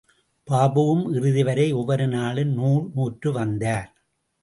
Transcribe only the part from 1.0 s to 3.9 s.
இறுதிவரை ஒவ்வொரு நாளும் நூல் நூற்று வந்தார்.